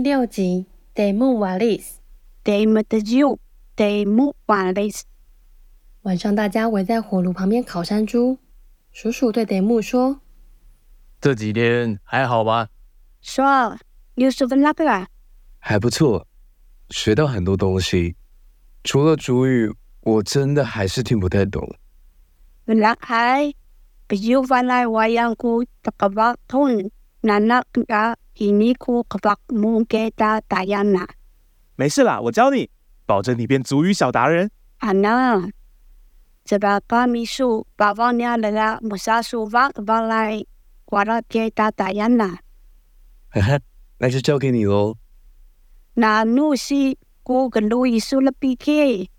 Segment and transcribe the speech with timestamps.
[0.00, 3.38] 六集，Demu Wallace，Demu 的酒
[3.76, 5.02] ，Demu Wallace。
[6.02, 8.38] 晚上，大家围在火炉旁边烤山猪。
[8.90, 10.20] 叔叔对 De Mu 说
[11.20, 12.68] ：“这几天还好吗
[13.20, 13.76] ？”“说，
[14.14, 15.06] 你说的那个啊
[15.60, 16.26] ？”“还不错，
[16.88, 18.16] 学到很多东西。
[18.82, 19.70] 除了主语，
[20.00, 21.76] 我真的还是听不太懂。
[22.64, 23.52] ”“那还
[24.06, 25.64] 不就原来我养过
[27.20, 31.06] 那那个。”你哭可不木给他打样呢？
[31.76, 32.70] 没事啦，我教你，
[33.04, 34.50] 保证你变足语小达人。
[34.78, 35.50] 啊那，
[36.42, 40.42] 这把把秘书把王娘来了，木沙书挖过来，
[40.86, 42.38] 过来给他打样呢。
[43.28, 43.60] 嘿嘿，
[43.98, 44.96] 那就交给你喽。
[45.92, 49.10] 那努西过个路易书了 PK，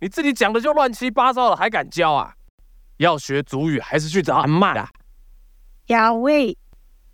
[0.00, 2.36] 你自己讲的就乱七八糟了，还敢教啊？
[2.98, 4.88] 要学族语还是去找阿妈的？
[5.86, 6.56] 亚威。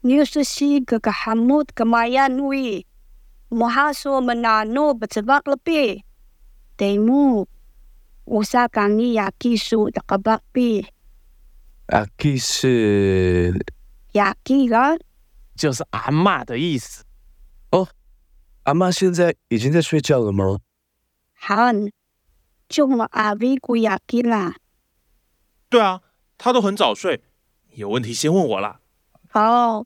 [0.08, 2.86] 你是西格个哈木个玛雅努伊，
[3.50, 6.02] 莫哈说么那诺不知瓦了呗？
[6.78, 7.46] 对木，
[8.24, 10.86] 乌萨刚尼亚基苏的个巴比。
[11.88, 13.66] 阿基是
[14.12, 14.98] 亚基个，
[15.54, 17.04] 就是阿嬷的意思。
[17.72, 17.86] 哦，
[18.62, 20.60] 阿嬷现在已经在睡觉了吗？
[21.34, 21.54] 好，
[22.66, 24.56] 就我阿威古亚基啦。
[25.68, 26.00] 对啊，
[26.38, 27.22] 他都很早睡，
[27.74, 28.80] 有问题先问我啦。
[29.30, 29.84] 好，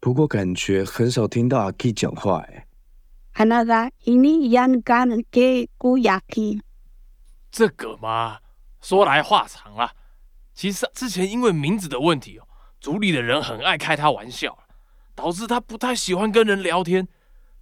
[0.00, 2.66] 不过感觉很少听到阿 K 讲话哎。
[3.32, 6.62] 还那个印尼人干给姑亚基。
[7.50, 8.38] 这个嘛，
[8.80, 9.90] 说来话长了。
[10.54, 12.48] 其实之前因为名字的问题哦，
[12.80, 14.58] 族里的人很爱开他玩笑。
[15.16, 17.08] 导致他不太喜欢跟人聊天，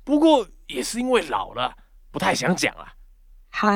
[0.05, 1.75] 不过也是因为老了，
[2.11, 2.87] 不太想讲了。
[3.49, 3.69] 好，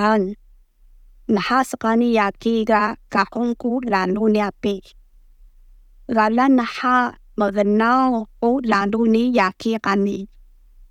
[1.25, 4.83] 那哈斯卡尼亚基个卡孔古兰鲁尼亚比，
[6.09, 10.28] 阿兰那哈莫格闹古兰鲁尼亚基卡尼，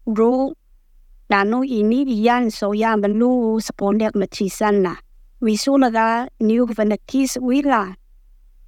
[0.03, 0.55] 如
[1.27, 5.01] 兰鲁伊尼比安索亚门鲁斯波列么七三啦，
[5.39, 7.95] 为数那个纽芬的基斯维拉，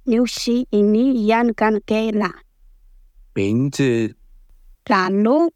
[0.04, 2.42] 纽西伊尼伊安干给啦。
[3.34, 4.16] 名字，
[4.86, 5.52] 兰路。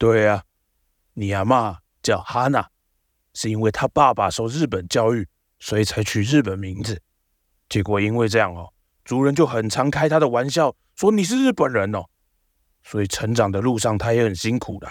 [0.00, 0.44] 对啊，
[1.12, 2.70] 你阿嬷叫哈娜，
[3.34, 5.28] 是因为她爸爸受日本教育，
[5.58, 7.02] 所以才取日本名字。
[7.68, 8.72] 结果因为这样哦，
[9.04, 12.06] 族人就很常开他的玩笑，说你是日本人哦。
[12.82, 14.88] 所以成长的路上，他也很辛苦的。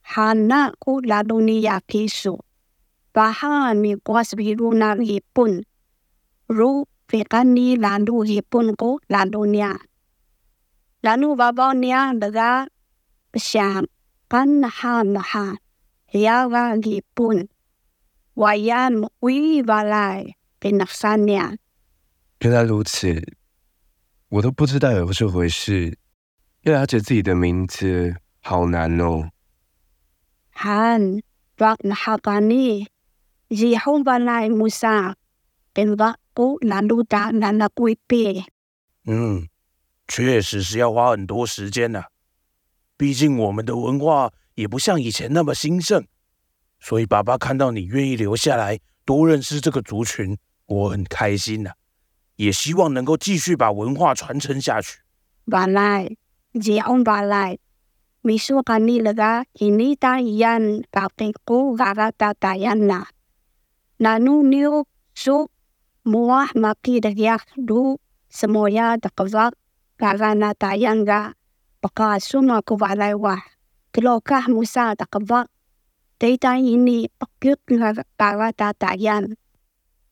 [0.00, 2.46] 哈娜古拉鲁尼亚基数，
[3.12, 5.66] 巴哈米瓜斯比鲁纳日本，
[6.46, 9.82] 如费甘尼兰鲁日本古拉鲁尼亚。
[13.32, 13.84] Lalu babanya daga syam
[14.28, 15.56] kan ha ha
[16.12, 17.48] ya lagi pun
[18.36, 21.56] wayan wi balai penaksannya。
[22.40, 23.22] 原来如此，
[24.28, 25.96] 我都不知道有这回事。
[26.62, 29.30] 要了解自己的名字好难哦。
[30.54, 31.22] Han
[31.56, 32.86] bak nahakani
[33.50, 35.14] jihong balai musa
[35.74, 38.44] penbak ku lalu ta nana kuipe。
[39.06, 39.48] 嗯。
[40.08, 42.04] 确实是要花很多时间呐，
[43.02, 46.04] 毕竟我们的文化也不像以前那么兴盛，
[46.78, 51.72] 所以爸爸看到你愿意留下来多认识这个族群，我很开心呐，
[52.36, 55.00] 也希望能够继续把文化传承下去。
[55.50, 56.16] 巴莱，
[56.60, 57.58] 吉昂巴莱，
[58.20, 62.12] 米苏卡尼勒嘎伊尼达 yan 巴贝古嘎嘎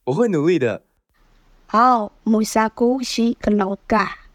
[0.05, 0.83] 我会努力的。
[1.69, 4.30] 好，musa ku si kilokah.